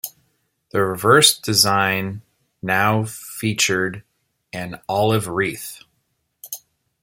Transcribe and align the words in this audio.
The 0.71 0.83
reverse 0.83 1.37
design 1.37 2.23
now 2.59 3.03
featured 3.05 4.01
an 4.51 4.79
olive 4.89 5.27
wreath. 5.27 5.83